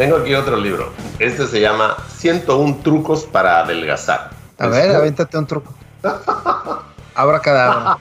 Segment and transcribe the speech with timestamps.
[0.00, 0.94] Tengo aquí otro libro.
[1.18, 4.30] Este se llama 101 trucos para adelgazar.
[4.56, 5.74] A ver, avéntate un truco.
[7.14, 7.98] Abra cada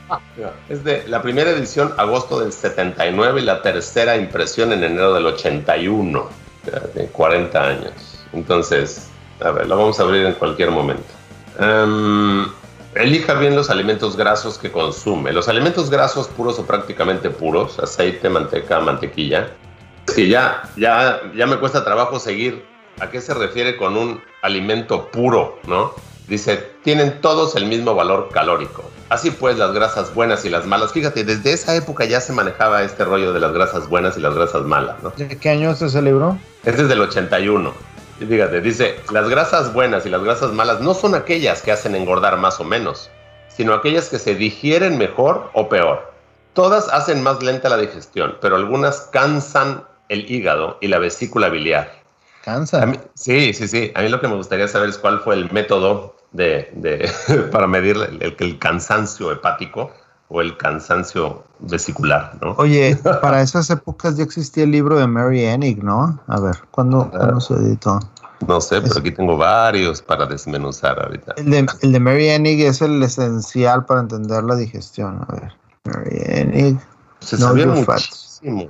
[0.69, 5.25] Es de la primera edición, agosto del 79, y la tercera impresión en enero del
[5.25, 6.29] 81.
[6.95, 7.91] De 40 años.
[8.31, 9.09] Entonces,
[9.41, 11.03] a ver, lo vamos a abrir en cualquier momento.
[11.59, 12.47] Em,
[12.95, 15.33] elija bien los alimentos grasos que consume.
[15.33, 19.49] Los alimentos grasos puros o prácticamente puros, aceite, manteca, mantequilla,
[20.13, 22.65] que ya, ya, ya me cuesta trabajo seguir
[22.99, 25.93] a qué se refiere con un alimento puro, ¿no?
[26.27, 28.83] Dice, tienen todos el mismo valor calórico.
[29.09, 32.83] Así pues, las grasas buenas y las malas, fíjate, desde esa época ya se manejaba
[32.83, 35.09] este rollo de las grasas buenas y las grasas malas, ¿no?
[35.09, 36.37] ¿De qué año libro?
[36.63, 37.73] Este es del 81.
[38.19, 41.95] Y fíjate, dice, las grasas buenas y las grasas malas no son aquellas que hacen
[41.95, 43.09] engordar más o menos,
[43.47, 46.13] sino aquellas que se digieren mejor o peor.
[46.53, 51.99] Todas hacen más lenta la digestión, pero algunas cansan el hígado y la vesícula biliar.
[52.43, 52.91] Cansa.
[53.13, 53.91] sí, sí, sí.
[53.95, 57.09] A mí lo que me gustaría saber es cuál fue el método de,
[57.51, 59.91] para medir el, el, cansancio hepático
[60.29, 62.53] o el cansancio vesicular, ¿no?
[62.57, 66.19] Oye, para esas épocas ya existía el libro de Mary Enig, ¿no?
[66.27, 67.99] A ver, ¿cuándo, se editó?
[68.47, 71.33] No sé, pero aquí tengo varios para desmenuzar ahorita.
[71.37, 75.25] El de, el de Mary Enig es el esencial para entender la digestión.
[75.27, 76.79] A ver, Mary Enig.
[77.19, 77.65] Se sabía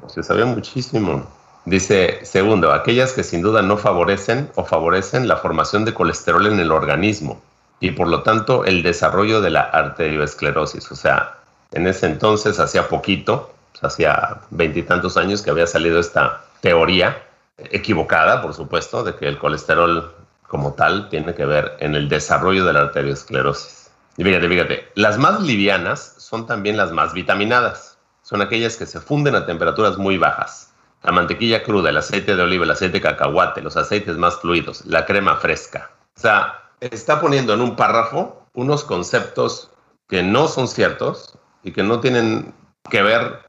[0.08, 1.28] se sabía muchísimo.
[1.66, 6.60] Dice, segundo, aquellas que sin duda no favorecen o favorecen la formación de colesterol en
[6.60, 7.42] el organismo
[7.80, 10.92] y por lo tanto el desarrollo de la arterioesclerosis.
[10.92, 11.38] O sea,
[11.72, 17.22] en ese entonces, hacía poquito, hacía veintitantos años que había salido esta teoría
[17.58, 20.12] equivocada, por supuesto, de que el colesterol
[20.48, 23.92] como tal tiene que ver en el desarrollo de la arteriosclerosis.
[24.18, 27.89] Y fíjate, fíjate, las más livianas son también las más vitaminadas.
[28.30, 30.72] Son aquellas que se funden a temperaturas muy bajas.
[31.02, 34.86] La mantequilla cruda, el aceite de oliva, el aceite de cacahuate, los aceites más fluidos,
[34.86, 35.90] la crema fresca.
[36.16, 39.72] O sea, está poniendo en un párrafo unos conceptos
[40.08, 42.54] que no son ciertos y que no tienen
[42.92, 43.40] que ver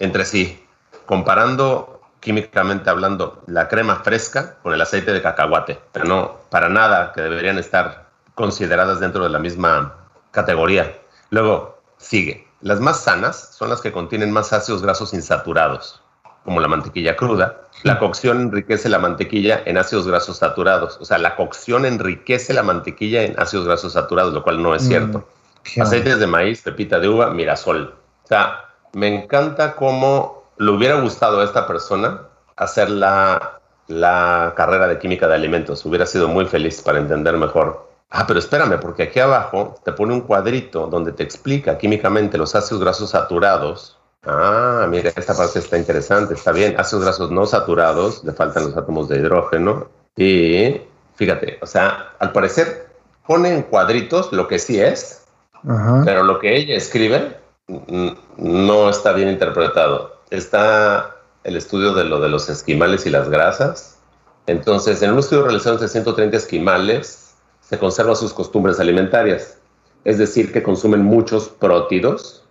[0.00, 0.62] entre sí,
[1.06, 7.12] comparando químicamente hablando la crema fresca con el aceite de cacahuate, pero no para nada
[7.14, 9.94] que deberían estar consideradas dentro de la misma
[10.30, 10.98] categoría.
[11.30, 16.02] Luego sigue, las más sanas son las que contienen más ácidos grasos insaturados,
[16.44, 17.62] como la mantequilla cruda.
[17.82, 20.98] La cocción enriquece la mantequilla en ácidos grasos saturados.
[21.00, 24.84] O sea, la cocción enriquece la mantequilla en ácidos grasos saturados, lo cual no es
[24.84, 25.28] mm, cierto.
[25.80, 27.94] Aceites de maíz, pepita de uva, mirasol.
[28.24, 32.22] O sea, me encanta cómo le hubiera gustado a esta persona
[32.56, 35.84] hacer la, la carrera de química de alimentos.
[35.84, 37.85] Hubiera sido muy feliz para entender mejor.
[38.10, 42.54] Ah, pero espérame, porque aquí abajo te pone un cuadrito donde te explica químicamente los
[42.54, 43.96] ácidos grasos saturados
[44.26, 46.74] Ah, mira, esta parte está interesante, está bien.
[46.78, 49.88] Ácidos grasos no saturados, le faltan los átomos de hidrógeno.
[50.16, 50.80] Y
[51.14, 52.88] fíjate, o sea, al parecer
[53.26, 55.24] pone en cuadritos lo que sí es,
[56.04, 57.36] pero lo que ella escribe
[58.36, 60.20] no está bien interpretado.
[60.30, 63.98] Está el estudio de lo de los esquimales y las grasas.
[64.48, 67.25] Entonces, en un estudio realizado entre 130 esquimales,
[67.68, 69.58] se conservan sus costumbres alimentarias,
[70.04, 72.44] es decir, que consumen muchos prótidos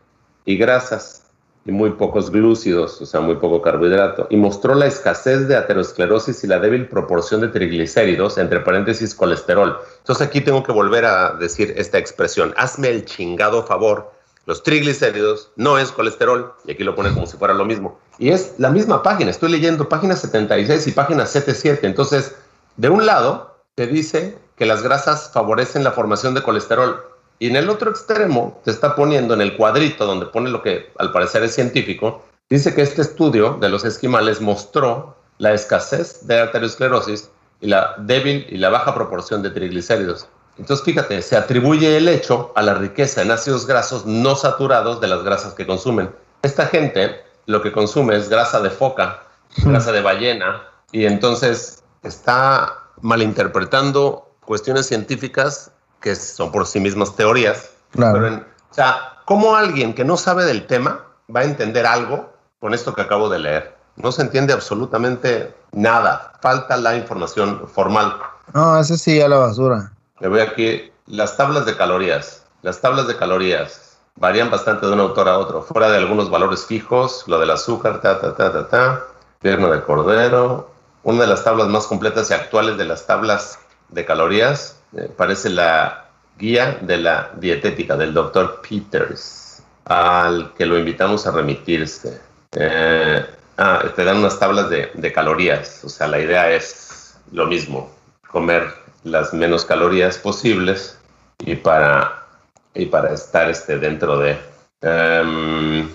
[0.43, 1.23] y grasas
[1.65, 6.43] y muy pocos glúcidos, o sea, muy poco carbohidrato, y mostró la escasez de aterosclerosis
[6.43, 9.79] y la débil proporción de triglicéridos, entre paréntesis colesterol.
[9.99, 14.11] Entonces aquí tengo que volver a decir esta expresión, hazme el chingado favor,
[14.45, 17.97] los triglicéridos no es colesterol, y aquí lo pone como si fuera lo mismo.
[18.19, 22.35] Y es la misma página, estoy leyendo página 76 y página 77, entonces,
[22.77, 27.03] de un lado, te dice que las grasas favorecen la formación de colesterol,
[27.39, 30.91] y en el otro extremo te está poniendo en el cuadrito donde pone lo que
[30.97, 36.39] al parecer es científico, dice que este estudio de los esquimales mostró la escasez de
[36.39, 37.29] arteriosclerosis
[37.59, 40.27] y la débil y la baja proporción de triglicéridos.
[40.57, 45.07] Entonces, fíjate, se atribuye el hecho a la riqueza en ácidos grasos no saturados de
[45.07, 46.09] las grasas que consumen.
[46.43, 49.23] Esta gente lo que consume es grasa de foca,
[49.57, 50.63] grasa de ballena,
[50.93, 57.71] y entonces está malinterpretando cuestiones científicas que son por sí mismas teorías.
[57.97, 61.03] o sea, ¿cómo alguien que no sabe del tema
[61.33, 63.75] va a entender algo con esto que acabo de leer?
[63.95, 66.33] No se entiende absolutamente nada.
[66.41, 68.17] Falta la información formal.
[68.53, 69.91] No, ese sí a la basura.
[70.19, 72.43] Le voy aquí las tablas de calorías.
[72.61, 76.65] Las tablas de calorías varían bastante de un autor a otro, fuera de algunos valores
[76.65, 79.03] fijos, lo del azúcar, ta, ta, ta, ta, ta,
[79.39, 80.71] pierna de cordero.
[81.03, 83.59] Una de las tablas más completas y actuales de las tablas
[83.89, 86.05] de calorías eh, parece la
[86.37, 92.19] guía de la dietética del doctor Peters, al que lo invitamos a remitirse.
[92.53, 93.25] Eh,
[93.57, 97.91] ah, te dan unas tablas de, de calorías, o sea, la idea es lo mismo,
[98.29, 98.73] comer
[99.03, 100.97] las menos calorías posibles
[101.39, 102.25] y para,
[102.73, 104.37] y para estar este, dentro de...
[104.81, 105.89] Em,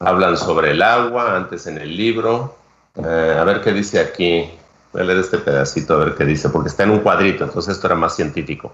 [0.00, 2.56] hablan sobre el agua antes en el libro.
[2.96, 4.50] Eh, a ver qué dice aquí.
[4.92, 7.76] Voy a leer este pedacito a ver qué dice, porque está en un cuadrito, entonces
[7.76, 8.72] esto era más científico.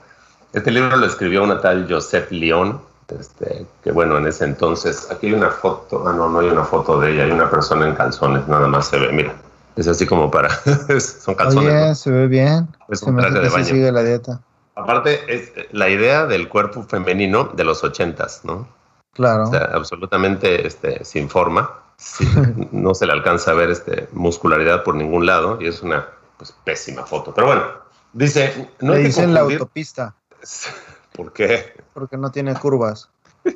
[0.52, 5.26] Este libro lo escribió una tal Joseph Lyon, este, que bueno, en ese entonces, aquí
[5.26, 7.94] hay una foto, ah no, no hay una foto de ella, hay una persona en
[7.94, 9.34] calzones, nada más se ve, mira,
[9.76, 10.50] es así como para,
[11.00, 11.72] son calzones.
[11.72, 14.40] Oye, se ve bien, Es se un traje de sigue la dieta.
[14.76, 18.67] Aparte, es la idea del cuerpo femenino de los ochentas, ¿no?
[19.12, 19.44] Claro.
[19.44, 22.26] O sea, absolutamente este, sin forma, sí,
[22.73, 26.52] no se le alcanza a ver este, muscularidad por ningún lado y es una pues,
[26.64, 27.32] pésima foto.
[27.35, 27.64] Pero bueno,
[28.12, 30.14] dice, no Le hay que dicen la autopista,
[31.12, 31.75] ¿Por qué?
[31.93, 33.08] porque no tiene curvas.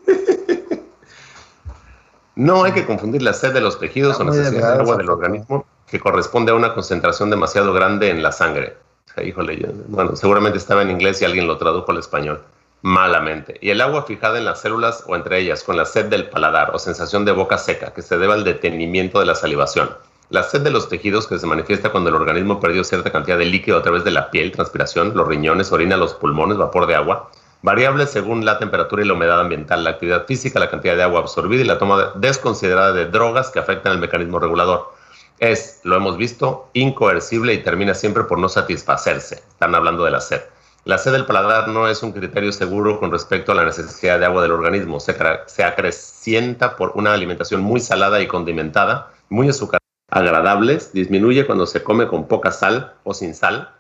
[2.35, 4.96] No hay que confundir la sed de los tejidos Está o muy necesidad de agua
[4.96, 8.76] del organismo que corresponde a una concentración demasiado grande en la sangre.
[9.11, 12.40] O sea, híjole, yo- bueno, seguramente estaba en inglés y alguien lo tradujo al español
[12.82, 13.58] malamente.
[13.60, 16.70] Y el agua fijada en las células o entre ellas con la sed del paladar
[16.75, 19.90] o sensación de boca seca que se debe al detenimiento de la salivación.
[20.30, 23.46] La sed de los tejidos que se manifiesta cuando el organismo perdió cierta cantidad de
[23.46, 27.30] líquido a través de la piel, transpiración, los riñones, orina, los pulmones, vapor de agua,
[27.62, 31.20] variable según la temperatura y la humedad ambiental, la actividad física, la cantidad de agua
[31.20, 34.92] absorbida y la toma desconsiderada de drogas que afectan el mecanismo regulador.
[35.38, 39.36] Es, lo hemos visto, incoercible y termina siempre por no satisfacerse.
[39.36, 40.42] Están hablando de la sed.
[40.88, 44.25] La sed del paladar no es un criterio seguro con respecto a la necesidad de
[44.25, 45.00] agua del organismo.
[45.00, 51.82] Se, acrecienta por una alimentación muy salada y condimentada, muy azucarada, agradables, disminuye cuando se
[51.82, 53.70] come con poca sal o sin sal,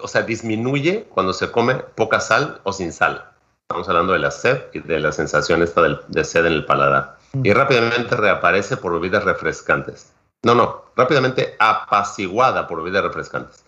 [0.00, 3.28] o sea, disminuye cuando se come poca sal o sin sal.
[3.62, 7.16] Estamos hablando de la sed y de la sensación esta de sed en el paladar.
[7.42, 10.12] Y rápidamente reaparece por bebidas refrescantes.
[10.44, 13.64] No, no, rápidamente apaciguada por bebidas refrescantes.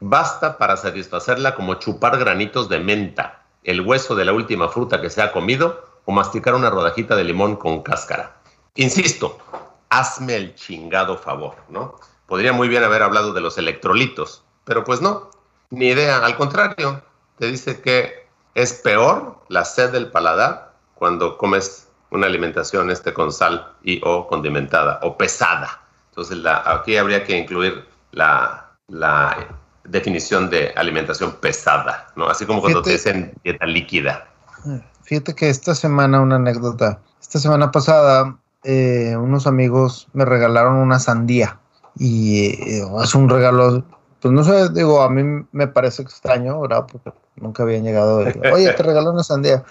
[0.00, 5.10] Basta para satisfacerla como chupar granitos de menta, el hueso de la última fruta que
[5.10, 8.36] se ha comido o masticar una rodajita de limón con cáscara.
[8.76, 9.38] Insisto,
[9.90, 11.96] hazme el chingado favor, ¿no?
[12.26, 15.30] Podría muy bien haber hablado de los electrolitos, pero pues no,
[15.70, 16.24] ni idea.
[16.24, 17.02] Al contrario,
[17.38, 23.32] te dice que es peor la sed del paladar cuando comes una alimentación este con
[23.32, 25.82] sal y o condimentada o pesada.
[26.10, 29.36] Entonces aquí habría que incluir la, la
[29.90, 32.28] definición de alimentación pesada, ¿no?
[32.28, 34.26] Así como cuando te dicen dieta líquida.
[35.02, 37.00] Fíjate que esta semana, una anécdota.
[37.20, 41.58] Esta semana pasada, eh, unos amigos me regalaron una sandía.
[41.96, 43.84] Y eh, es un regalo,
[44.20, 46.86] pues no sé, digo, a mí me parece extraño, ¿verdad?
[46.90, 48.18] Porque nunca habían llegado.
[48.18, 49.64] de, Oye, te regaló una sandía.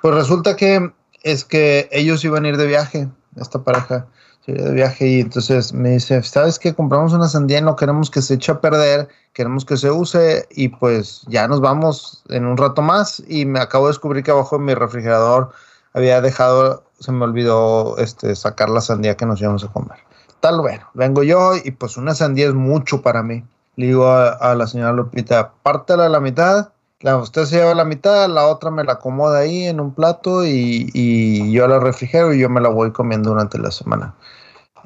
[0.00, 0.92] Pues resulta que
[1.22, 4.06] es que ellos iban a ir de viaje, esta pareja
[4.52, 6.74] de viaje y entonces me dice, ¿sabes qué?
[6.74, 10.46] Compramos una sandía y no queremos que se eche a perder, queremos que se use
[10.50, 14.30] y pues ya nos vamos en un rato más y me acabo de descubrir que
[14.30, 15.52] abajo de mi refrigerador
[15.94, 19.98] había dejado, se me olvidó este, sacar la sandía que nos íbamos a comer.
[20.40, 23.44] Tal, bueno, vengo yo y pues una sandía es mucho para mí.
[23.76, 26.68] Le digo a, la señora Lupita, pártela a la mitad,
[27.00, 30.44] la, usted se lleva la mitad, la otra me la acomoda ahí en un plato
[30.44, 34.14] y, y yo la refrigero y yo me la voy comiendo durante la semana.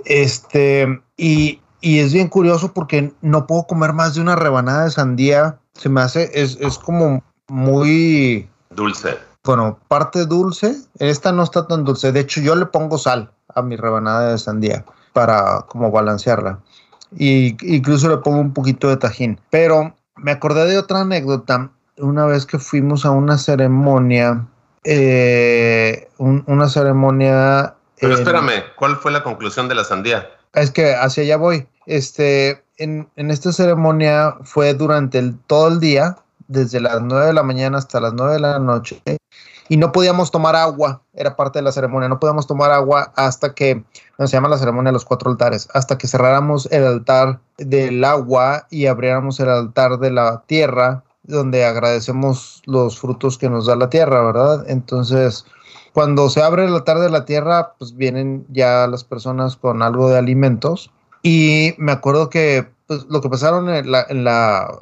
[0.04, 4.90] Este, y, y es bien curioso porque no puedo comer más de una rebanada de
[4.90, 5.58] sandía.
[5.74, 9.16] Se me hace, es, es como muy, Dulce.
[9.44, 10.76] bueno, parte dulce.
[10.98, 12.12] Esta no está tan dulce.
[12.12, 16.58] De hecho, yo le pongo sal a mi rebanada de sandía para como balancearla.
[17.16, 19.40] Y incluso le pongo un poquito de tajín.
[19.50, 21.70] Pero me acordé de otra anécdota.
[21.96, 24.46] Una vez que fuimos a una ceremonia,
[24.84, 27.74] eh, un- una ceremonia.
[28.00, 30.28] Pero en- espérame, ¿cuál fue la conclusión de la sandía?
[30.54, 31.68] es que hacia allá voy.
[31.86, 36.16] Este, en, en esta ceremonia fue durante el, todo el día,
[36.48, 39.02] desde las 9 de la mañana hasta las 9 de la noche,
[39.68, 43.54] y no podíamos tomar agua, era parte de la ceremonia, no podíamos tomar agua hasta
[43.54, 43.84] que,
[44.18, 48.02] no, se llama la ceremonia de los cuatro altares, hasta que cerráramos el altar del
[48.02, 53.76] agua y abriéramos el altar de la tierra, donde agradecemos los frutos que nos da
[53.76, 54.64] la tierra, ¿verdad?
[54.68, 55.44] Entonces,
[55.92, 60.08] cuando se abre el altar de la tierra, pues vienen ya las personas con algo
[60.08, 60.90] de alimentos
[61.22, 64.78] Y me acuerdo que pues, lo que pasaron en la, en, la,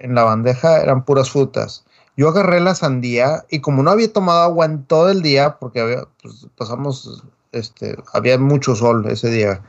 [0.00, 1.84] en la bandeja eran puras frutas.
[2.16, 5.80] Yo agarré la sandía y como no había tomado agua en todo el día, porque
[5.80, 9.62] había, pues, pasamos, este, había mucho sol ese día,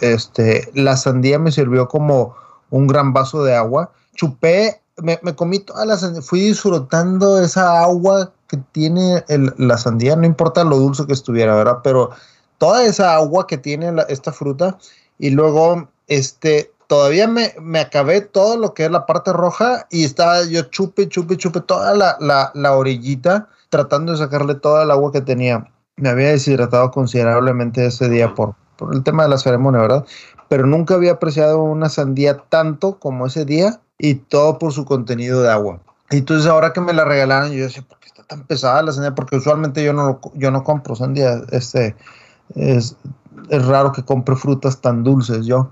[0.00, 2.34] este, la sandía me sirvió como
[2.70, 3.92] un gran vaso de agua.
[4.14, 10.26] Chupé, me, comí toda la sandía, fui disfrutando esa agua que tiene la sandía, no
[10.26, 11.78] importa lo dulce que estuviera, ¿verdad?
[11.82, 12.10] Pero
[12.58, 14.78] toda esa agua que tiene esta fruta
[15.18, 20.04] y luego, este, todavía me, me, acabé todo lo que es la parte roja y
[20.04, 24.90] estaba yo chupe, chupe, chupe toda la, la, la orillita tratando de sacarle toda el
[24.90, 25.68] agua que tenía.
[25.96, 30.04] Me había deshidratado considerablemente ese día por, por el tema de la ceremonia, ¿verdad?
[30.48, 35.42] Pero nunca había apreciado una sandía tanto como ese día y todo por su contenido
[35.42, 35.80] de agua.
[36.10, 38.92] Y entonces ahora que me la regalaron, yo decía, ¿por qué está tan pesada la
[38.92, 39.14] sandía?
[39.14, 41.42] Porque usualmente yo no, yo no compro sandía.
[41.50, 41.96] Este,
[42.54, 42.96] es,
[43.48, 45.70] es raro que compre frutas tan dulces yo.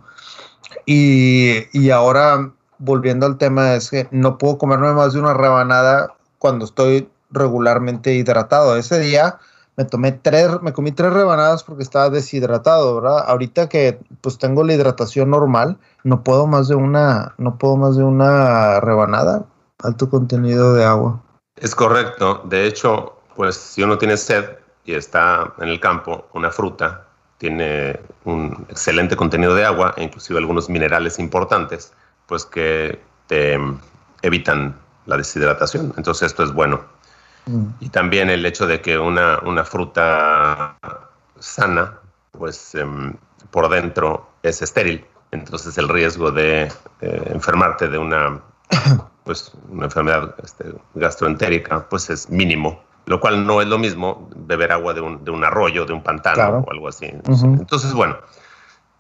[0.87, 6.65] Y, ahora, volviendo al tema, es que no puedo comerme más de una rebanada cuando
[6.65, 8.77] estoy regularmente hidratado.
[8.77, 9.39] Ese día
[9.77, 13.25] me tomé tres, me comí tres rebanadas porque estaba deshidratado, ¿verdad?
[13.27, 17.97] Ahorita que pues tengo la hidratación normal, no puedo más de una, no puedo más
[17.97, 19.45] de una rebanada,
[19.83, 21.23] alto contenido de agua.
[21.57, 22.43] Es correcto.
[22.45, 24.45] De hecho, pues si uno tiene sed
[24.85, 27.07] y está en el campo, una fruta,
[27.39, 31.93] tiene un excelente contenido de agua e inclusive algunos minerales importantes,
[32.27, 33.59] pues que te
[34.23, 34.77] evitan
[35.07, 35.93] la deshidratación.
[35.97, 36.81] Entonces esto es bueno.
[37.47, 37.67] Mm.
[37.81, 40.77] Y también el hecho de que una, una fruta
[41.39, 41.99] sana,
[42.31, 43.15] pues em,
[43.51, 45.05] por dentro es estéril.
[45.31, 48.41] Entonces el riesgo de enfermarte de una,
[49.25, 52.83] pues, una enfermedad este, gastroentérica pues es mínimo.
[53.07, 56.03] Lo cual no es lo mismo beber agua de un, de un arroyo, de un
[56.03, 57.07] pantano o algo así.
[57.07, 58.17] Entonces, bueno,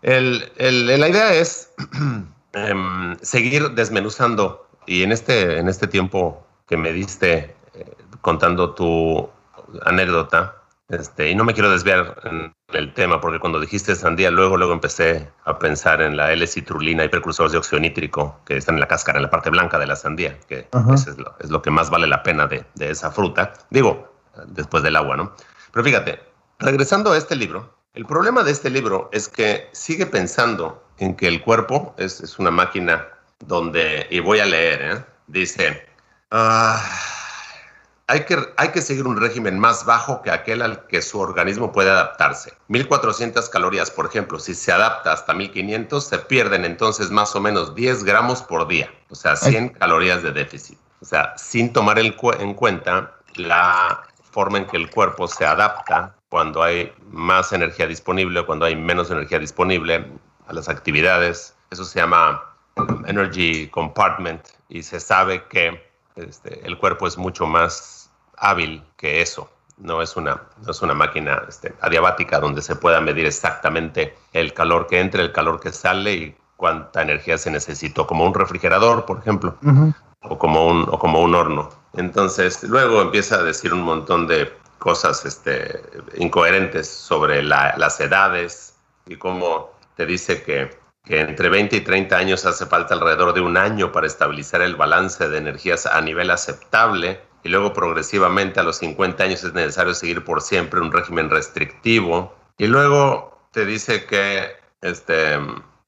[0.02, 1.73] el, el, la idea es
[2.52, 4.69] em, seguir desmenuzando.
[4.87, 9.31] Y en este, en este tiempo que me diste eh, contando tu
[9.87, 14.57] anécdota, este, y no me quiero desviar en el tema, porque cuando dijiste sandía, luego,
[14.57, 18.81] luego empecé a pensar en la L-citrulina y precursores de óxido nítrico que están en
[18.81, 20.69] la cáscara, en la parte blanca de la sandía, que
[21.41, 23.55] es lo, que más vale la pena de, esa fruta.
[23.71, 24.12] Digo,
[24.47, 25.35] después del agua, ¿no?
[25.73, 26.21] Pero fíjate,
[26.59, 31.29] regresando a este libro, el problema de este libro es que sigue pensando en que
[31.29, 33.09] el cuerpo es, es una máquina
[33.41, 35.05] donde, y voy a leer, ¿eh?
[35.29, 35.87] dice,
[36.31, 36.83] ah,
[38.06, 41.73] hay que, hay que seguir un régimen más bajo que aquel al que su organismo
[41.73, 42.52] puede adaptarse.
[42.68, 47.75] 1400 calorías, por ejemplo, si se adapta hasta 1500, se pierden entonces más o menos
[47.75, 50.78] 10 gramos por día, o sea, 100 calorías de déficit.
[51.00, 56.62] O sea, sin tomar en cuenta la forma en que el cuerpo se adapta cuando
[56.62, 60.11] hay más energía disponible o cuando hay menos energía disponible
[60.46, 61.54] a las actividades.
[61.70, 62.42] Eso se llama
[63.06, 69.50] energy compartment y se sabe que este, el cuerpo es mucho más hábil que eso.
[69.76, 74.54] No es una, no es una máquina este, adiabática donde se pueda medir exactamente el
[74.54, 79.04] calor que entra, el calor que sale y cuánta energía se necesitó, como un refrigerador,
[79.04, 79.56] por ejemplo,
[80.23, 81.71] o, como un, o como un horno.
[81.94, 85.80] Entonces, luego empieza a decir un montón de cosas este,
[86.16, 88.75] incoherentes sobre las edades
[89.06, 90.71] y cómo te dice que
[91.04, 94.76] que entre 20 y 30 años hace falta alrededor de un año para estabilizar el
[94.76, 99.94] balance de energías a nivel aceptable y luego progresivamente a los 50 años es necesario
[99.94, 102.34] seguir por siempre un régimen restrictivo.
[102.56, 105.38] Y luego te dice que este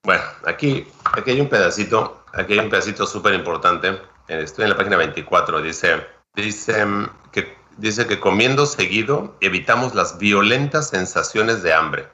[0.03, 4.77] bueno aquí aquí hay un pedacito aquí hay un pedacito súper importante estoy en la
[4.77, 6.87] página 24 dice dice
[7.33, 12.09] que dice que comiendo seguido evitamos las violentas sensaciones de hambre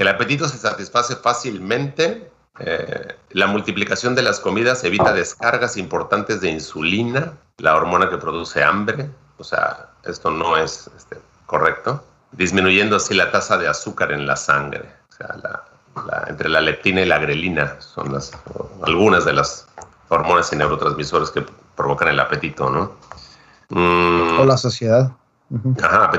[0.00, 6.40] que el apetito se satisface fácilmente, eh, la multiplicación de las comidas evita descargas importantes
[6.40, 12.02] de insulina, la hormona que produce hambre, o sea, esto no es este, correcto,
[12.32, 17.04] disminuyendo así la tasa de azúcar en la sangre, o sea, entre la leptina y
[17.04, 18.32] la grelina son las,
[18.80, 19.68] algunas de las
[20.08, 21.44] hormonas y neurotransmisores que
[21.76, 22.92] provocan el apetito, ¿no?
[23.68, 25.12] o la saciedad.
[25.82, 26.10] Ajá,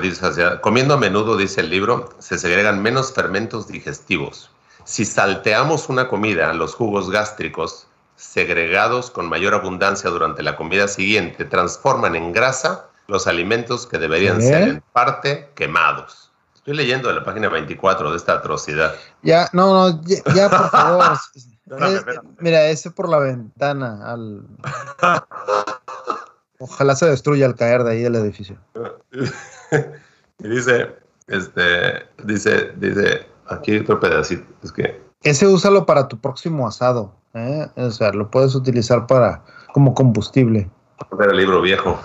[0.61, 4.51] Comiendo a menudo, dice el libro, se segregan menos fermentos digestivos.
[4.83, 11.45] Si salteamos una comida, los jugos gástricos, segregados con mayor abundancia durante la comida siguiente,
[11.45, 16.31] transforman en grasa los alimentos que deberían ser en parte quemados.
[16.55, 18.93] Estoy leyendo de la página 24 de esta atrocidad.
[19.23, 20.01] Ya, no, no,
[20.35, 21.17] ya, por favor.
[22.39, 23.99] mira, ese por la ventana.
[24.11, 24.45] Al...
[26.61, 28.55] Ojalá se destruya al caer de ahí el edificio.
[30.39, 34.45] y dice, este, dice, dice, aquí hay otro pedacito.
[34.63, 35.01] Es que.
[35.23, 37.15] Ese úsalo para tu próximo asado.
[37.33, 37.67] ¿eh?
[37.77, 40.69] O sea, lo puedes utilizar para como combustible.
[41.11, 41.99] ver el libro viejo.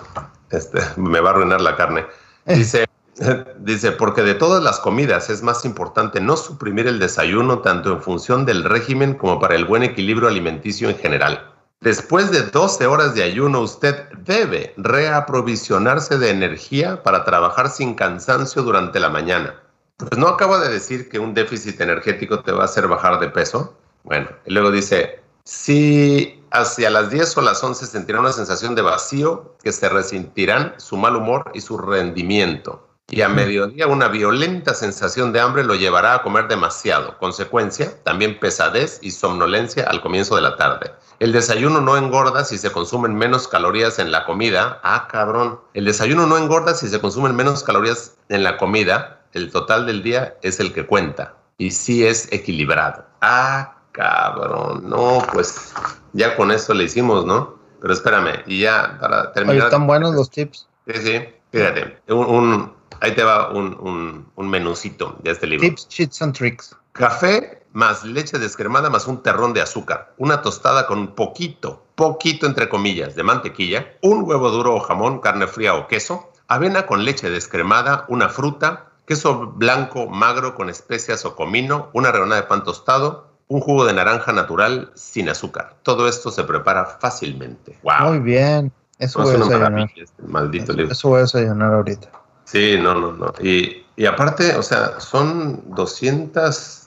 [0.49, 2.05] Este, me va a arruinar la carne.
[2.47, 2.87] Dice,
[3.59, 8.01] dice, porque de todas las comidas es más importante no suprimir el desayuno tanto en
[8.01, 11.46] función del régimen como para el buen equilibrio alimenticio en general.
[11.79, 18.63] Después de 12 horas de ayuno, usted debe reaprovisionarse de energía para trabajar sin cansancio
[18.63, 19.61] durante la mañana.
[19.97, 23.29] Pues no acaba de decir que un déficit energético te va a hacer bajar de
[23.29, 23.75] peso.
[24.03, 28.81] Bueno, y luego dice, si hacia las 10 o las 11 sentirá una sensación de
[28.81, 34.73] vacío, que se resentirán su mal humor y su rendimiento y a mediodía una violenta
[34.73, 37.17] sensación de hambre lo llevará a comer demasiado.
[37.19, 40.91] Consecuencia, también pesadez y somnolencia al comienzo de la tarde.
[41.19, 44.79] El desayuno no engorda si se consumen menos calorías en la comida.
[44.83, 45.59] Ah, cabrón.
[45.73, 49.21] El desayuno no engorda si se consumen menos calorías en la comida.
[49.33, 51.35] El total del día es el que cuenta.
[51.57, 53.05] Y sí es equilibrado.
[53.21, 54.89] Ah, cabrón.
[54.89, 55.73] No, pues
[56.13, 57.57] ya con esto le hicimos, ¿no?
[57.81, 59.65] Pero espérame, y ya para terminar.
[59.65, 60.67] están buenos los tips.
[60.87, 61.25] Sí, sí.
[61.51, 65.67] Fíjate, un Ahí te va un, un, menucito de este libro.
[65.67, 66.75] Tips, cheats and tricks.
[66.93, 70.13] Café más leche descremada más un terrón de azúcar.
[70.17, 73.93] Una tostada con poquito, poquito entre comillas, de mantequilla.
[74.01, 76.31] Un huevo duro o jamón, carne fría o queso.
[76.47, 78.85] Avena con leche descremada, una fruta.
[79.05, 81.89] Queso blanco magro con especias o comino.
[81.93, 83.27] Una rebanada de pan tostado.
[83.47, 85.75] Un jugo de naranja natural sin azúcar.
[85.83, 87.79] Todo esto se prepara fácilmente.
[88.01, 88.73] Muy bien.
[88.99, 89.89] Eso voy a desayunar.
[89.95, 90.91] Este maldito libro.
[90.91, 92.09] Eso voy a desayunar ahorita.
[92.43, 93.33] Sí, no, no, no.
[93.41, 96.86] Y, y aparte, o sea, son 200,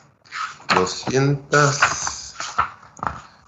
[0.75, 2.35] 200,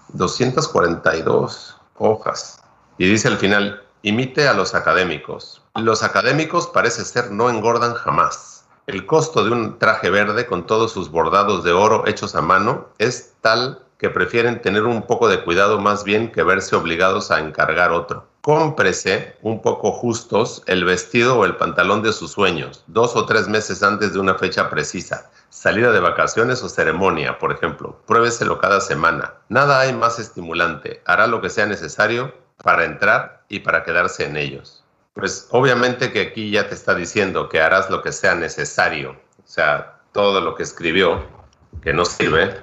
[0.09, 2.61] 242 hojas.
[2.97, 5.61] Y dice al final, imite a los académicos.
[5.75, 8.65] Los académicos parece ser no engordan jamás.
[8.85, 12.89] El costo de un traje verde con todos sus bordados de oro hechos a mano
[12.97, 17.39] es tal que prefieren tener un poco de cuidado más bien que verse obligados a
[17.39, 18.27] encargar otro.
[18.45, 23.47] Cómprese un poco justos el vestido o el pantalón de sus sueños, dos o tres
[23.47, 25.31] meses antes de una fecha precisa.
[25.47, 28.01] Salida de vacaciones o ceremonia, por ejemplo.
[28.05, 29.35] Pruébeselo cada semana.
[29.47, 31.01] Nada hay más estimulante.
[31.05, 34.83] Hará lo que sea necesario para entrar y para quedarse en ellos.
[35.13, 39.11] Pues obviamente que aquí ya te está diciendo que harás lo que sea necesario.
[39.11, 41.25] O sea, todo lo que escribió
[41.81, 42.61] que no sirve,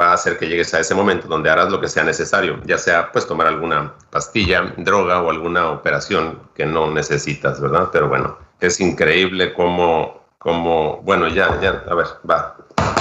[0.00, 2.78] va a hacer que llegues a ese momento donde harás lo que sea necesario, ya
[2.78, 7.90] sea pues tomar alguna pastilla, droga o alguna operación que no necesitas, ¿verdad?
[7.92, 12.56] Pero bueno, es increíble cómo, cómo bueno, ya, ya, a ver, va,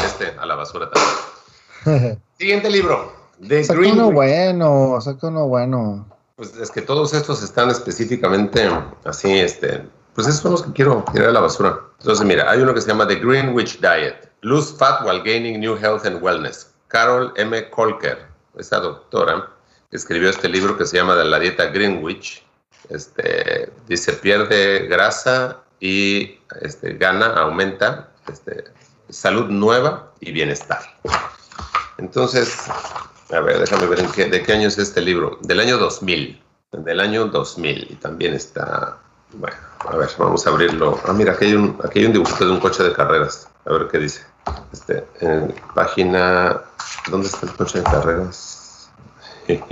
[0.06, 2.22] este a la basura también.
[2.38, 3.14] Siguiente libro.
[3.48, 6.06] The saca uno bueno, saca uno bueno.
[6.36, 8.70] Pues es que todos estos están específicamente
[9.06, 9.84] así, este,
[10.14, 11.80] pues esos son los que quiero tirar a la basura.
[12.00, 14.30] Entonces, mira, hay uno que se llama The Greenwich Diet.
[14.42, 16.69] Lose fat while gaining new health and wellness.
[16.90, 17.70] Carol M.
[17.70, 18.18] Colker,
[18.58, 19.50] esa doctora,
[19.92, 22.44] escribió este libro que se llama De la dieta Greenwich.
[22.90, 28.66] Este, dice, pierde grasa y este, gana, aumenta este,
[29.10, 30.82] salud nueva y bienestar.
[32.00, 32.58] Entonces,
[33.32, 35.38] a ver, déjame ver en qué, de qué año es este libro.
[35.42, 36.42] Del año 2000.
[36.72, 37.88] Del año 2000.
[37.92, 38.98] Y también está,
[39.34, 41.00] bueno, a ver, vamos a abrirlo.
[41.06, 43.48] Ah, mira, aquí hay un, aquí hay un dibujito de un coche de carreras.
[43.66, 44.26] A ver qué dice.
[44.72, 45.08] Este,
[45.74, 46.62] página
[47.10, 48.90] ¿Dónde está el coche de carreras?
[49.44, 49.64] Aquí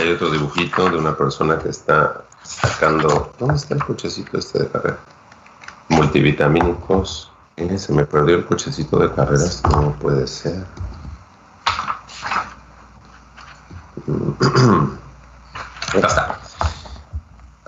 [0.00, 3.32] hay otro dibujito de una persona que está sacando.
[3.38, 5.00] ¿Dónde está el cochecito este de carreras?
[5.88, 7.30] Multivitamínicos.
[7.56, 9.62] Eh, se me perdió el cochecito de carreras.
[9.70, 10.64] No puede ser.
[15.94, 16.41] Ya.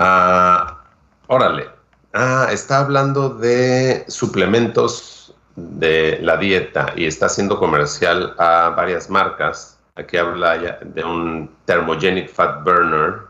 [0.07, 0.83] Ah,
[1.29, 1.67] Órale.
[2.13, 9.79] Ah, está hablando de suplementos de la dieta y está haciendo comercial a varias marcas.
[9.97, 13.23] Aquí habla de un Thermogenic Fat Burner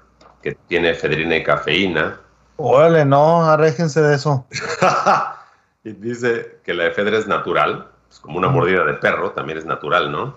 [0.42, 2.18] que tiene efedrina y cafeína.
[2.56, 4.44] Órale, no, arréjense de eso.
[5.84, 9.64] y dice que la efedra es natural, es como una mordida de perro, también es
[9.64, 10.34] natural, ¿no?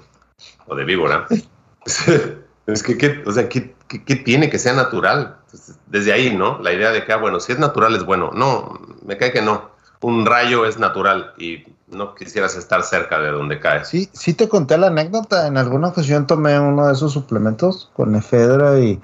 [0.68, 1.26] O de víbora.
[2.68, 5.38] es que, ¿qué, o sea, ¿qué, ¿qué, tiene que sea natural?
[5.88, 6.60] desde ahí, ¿no?
[6.60, 8.32] La idea de que, ah, bueno, si es natural es bueno.
[8.34, 9.70] No, me cae que no.
[10.02, 13.86] Un rayo es natural y no quisieras estar cerca de donde cae.
[13.86, 15.48] Sí, sí te conté la anécdota.
[15.48, 19.00] En alguna ocasión tomé uno de esos suplementos con efedra y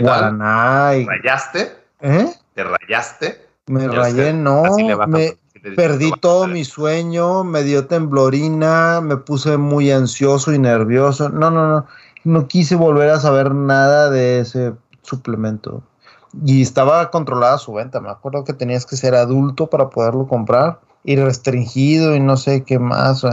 [0.00, 0.96] guaraná.
[0.96, 1.04] Y...
[1.04, 1.76] ¿Rayaste?
[2.00, 2.32] ¿Eh?
[2.54, 3.46] ¿Te rayaste?
[3.66, 4.62] Me rayé, no.
[5.06, 5.36] Me
[5.76, 11.28] perdí todo mi sueño, me dio temblorina, me puse muy ansioso y nervioso.
[11.28, 11.86] No, no, no
[12.24, 15.82] no quise volver a saber nada de ese suplemento.
[16.44, 18.00] y estaba controlada su venta.
[18.00, 22.64] Me acuerdo que tenías que ser adulto para poderlo comprar y restringido y no sé
[22.64, 23.24] qué más.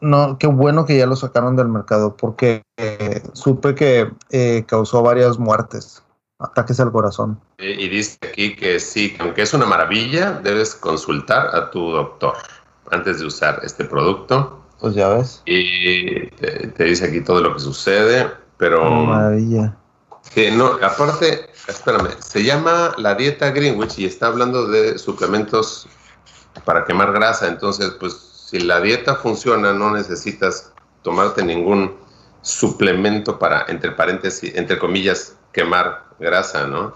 [0.00, 5.02] no, qué bueno que ya lo sacaron del mercado porque eh, supe que eh, causó
[5.02, 6.02] varias muertes,
[6.38, 7.38] ataques al corazón.
[7.58, 12.34] Y, dice aquí que sí, aunque es una maravilla, debes consultar a tu doctor
[12.90, 14.63] antes de usar este producto.
[14.84, 15.40] Pues ya ves.
[15.46, 18.84] Y te, dice aquí todo lo que sucede, pero...
[18.84, 19.74] Maravilla.
[20.34, 25.88] Que no, aparte, espérame, se llama la dieta Greenwich y está hablando de suplementos
[26.66, 27.48] para quemar grasa.
[27.48, 30.70] Entonces, pues si la dieta funciona, no necesitas
[31.00, 31.96] tomarte ningún
[32.42, 36.92] suplemento para, entre paréntesis, entre comillas, quemar grasa, ¿no?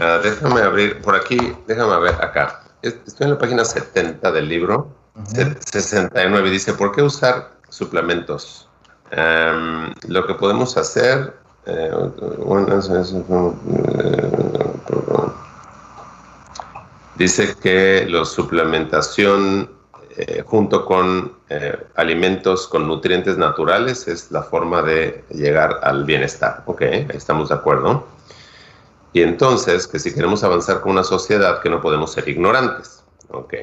[0.00, 2.62] Ah, déjame abrir, por aquí, déjame ver acá.
[2.80, 8.66] Estoy en la página 70 del libro, 69, dice, ¿por qué usar suplementos?
[10.06, 11.34] lo que podemos hacer,
[11.66, 11.90] eh,
[17.16, 19.68] Dice que la suplementación
[20.16, 26.62] eh, junto con eh, alimentos con nutrientes naturales es la forma de llegar al bienestar.
[26.66, 28.06] Ok, estamos de acuerdo.
[29.12, 33.04] Y entonces, que si queremos avanzar con una sociedad, que no podemos ser ignorantes.
[33.30, 33.54] Ok,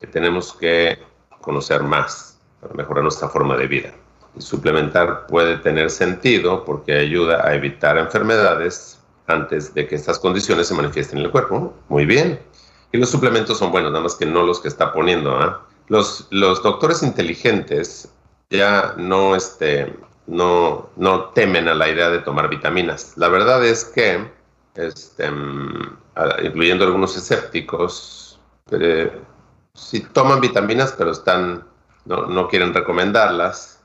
[0.00, 0.98] que tenemos que
[1.42, 3.92] conocer más para mejorar nuestra forma de vida.
[4.34, 10.68] Y suplementar puede tener sentido porque ayuda a evitar enfermedades antes de que estas condiciones
[10.68, 11.74] se manifiesten en el cuerpo.
[11.88, 12.40] Muy bien.
[12.92, 15.36] Y los suplementos son buenos, nada más que no los que está poniendo.
[15.36, 15.66] ¿ah?
[15.88, 18.08] Los, los doctores inteligentes
[18.48, 19.94] ya no, este,
[20.26, 23.12] no, no temen a la idea de tomar vitaminas.
[23.16, 24.28] La verdad es que,
[24.74, 25.98] este, mm,
[26.42, 28.40] incluyendo algunos escépticos,
[28.72, 29.12] eh,
[29.74, 31.64] si toman vitaminas, pero están,
[32.04, 33.80] no, no quieren recomendarlas,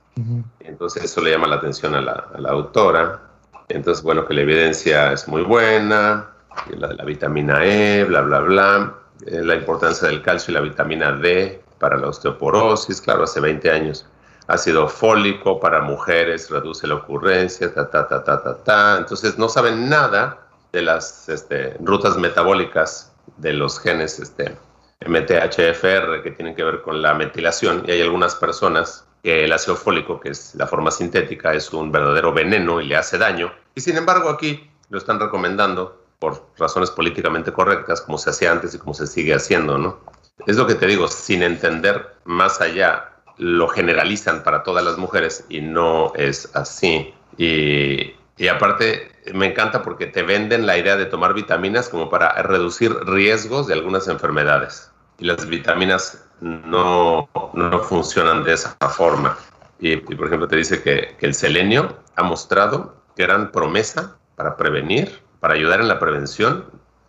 [0.59, 3.21] entonces eso le llama la atención a la, a la autora.
[3.67, 6.29] Entonces, bueno, que la evidencia es muy buena,
[6.69, 8.95] la, la vitamina E, bla, bla, bla,
[9.25, 13.69] eh, la importancia del calcio y la vitamina D para la osteoporosis, claro, hace 20
[13.71, 14.05] años.
[14.47, 18.97] Ácido fólico para mujeres, reduce la ocurrencia, ta, ta, ta, ta, ta, ta.
[18.99, 24.55] Entonces no saben nada de las este, rutas metabólicas de los genes este,
[25.01, 29.75] MTHFR que tienen que ver con la metilación y hay algunas personas que el ácido
[29.75, 33.51] fólico, que es la forma sintética, es un verdadero veneno y le hace daño.
[33.73, 38.73] Y sin embargo aquí lo están recomendando por razones políticamente correctas, como se hacía antes
[38.73, 39.99] y como se sigue haciendo, ¿no?
[40.47, 45.45] Es lo que te digo, sin entender más allá, lo generalizan para todas las mujeres
[45.49, 47.13] y no es así.
[47.37, 52.33] Y, y aparte, me encanta porque te venden la idea de tomar vitaminas como para
[52.43, 54.91] reducir riesgos de algunas enfermedades.
[55.17, 59.37] Y las vitaminas no, no funcionan de esa forma.
[59.79, 65.19] Y, por ejemplo, te dice que, que el selenio ha mostrado gran promesa para prevenir
[65.39, 66.65] para ayudar en la prevención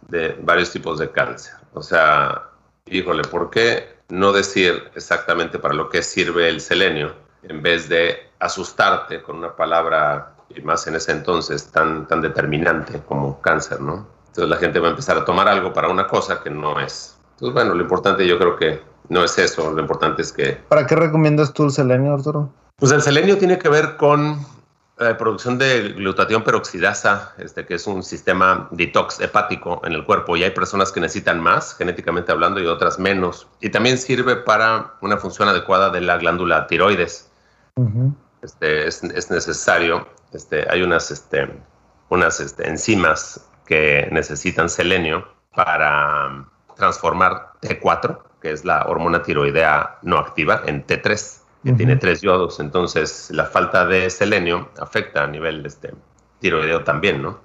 [0.08, 1.54] de varios tipos de cáncer.
[1.72, 2.50] O sea,
[2.84, 8.28] híjole, ¿por qué no decir exactamente para lo que sirve el selenio en vez de
[8.38, 14.06] asustarte con una palabra, y más en ese entonces, tan, tan determinante como cáncer, ¿no?
[14.28, 17.16] Entonces la gente va a empezar a tomar algo para una cosa que no es.
[17.34, 20.58] Entonces, bueno, lo importante yo creo que no es eso, lo importante es que...
[20.68, 22.50] ¿Para qué recomiendas tú el selenio, Arturo?
[22.76, 24.44] Pues el selenio tiene que ver con
[24.98, 30.04] la eh, producción de glutatión peroxidasa, este, que es un sistema detox hepático en el
[30.04, 33.46] cuerpo, y hay personas que necesitan más, genéticamente hablando, y otras menos.
[33.60, 37.30] Y también sirve para una función adecuada de la glándula tiroides.
[38.42, 41.48] Este, es, es, necesario, este, hay unas, este,
[42.08, 46.46] unas este, enzimas que necesitan selenio para
[46.76, 52.60] transformar T4, que es la hormona tiroidea no activa, en T3 que tiene tres yodos,
[52.60, 55.92] entonces la falta de selenio afecta a nivel este,
[56.38, 57.40] tiroideo también, ¿no?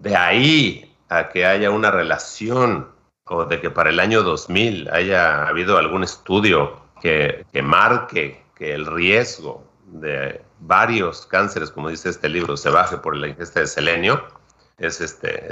[0.00, 2.88] De ahí a que haya una relación
[3.26, 8.74] o de que para el año 2000 haya habido algún estudio que, que marque que
[8.74, 13.66] el riesgo de varios cánceres, como dice este libro, se baje por la ingesta de
[13.66, 14.24] selenio,
[14.78, 15.48] es este,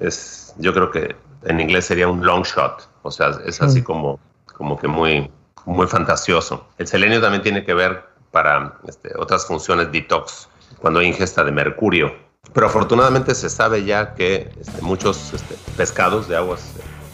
[0.00, 4.20] es, yo creo que en inglés sería un long shot, o sea, es así como,
[4.56, 5.30] como que muy,
[5.64, 6.68] muy fantasioso.
[6.78, 11.52] El selenio también tiene que ver para este, otras funciones detox, cuando hay ingesta de
[11.52, 12.14] mercurio.
[12.52, 16.72] Pero afortunadamente se sabe ya que este, muchos este, pescados de aguas,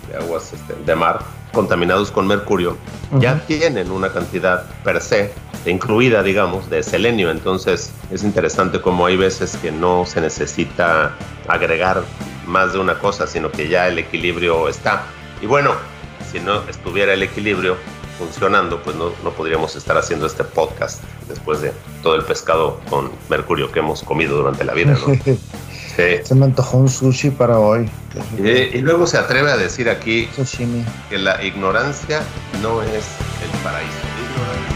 [0.09, 0.53] de, aguas
[0.85, 1.21] de mar
[1.53, 2.77] contaminados con mercurio
[3.19, 5.33] ya tienen una cantidad per se,
[5.65, 7.31] incluida, digamos, de selenio.
[7.31, 11.15] Entonces es interesante como hay veces que no se necesita
[11.49, 12.03] agregar
[12.47, 15.05] más de una cosa, sino que ya el equilibrio está.
[15.41, 15.73] Y bueno,
[16.31, 17.77] si no estuviera el equilibrio,
[18.19, 23.11] funcionando, pues no, no, podríamos estar haciendo este podcast después de todo el pescado con
[23.29, 24.97] mercurio que hemos comido durante la vida.
[25.97, 27.89] Se me antojó un sushi para hoy.
[28.39, 30.29] Y, luego se atreve a decir aquí
[31.09, 32.23] que la ignorancia
[32.63, 33.05] no es
[33.43, 34.76] el paraíso.